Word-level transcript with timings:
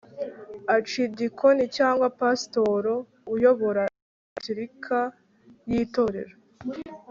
acidikoni 0.75 1.63
cyangwa 1.77 2.05
pasitori 2.19 2.93
uyobora 3.33 3.81
distirika 4.33 4.99
y 5.69 5.73
itorero 5.83 6.35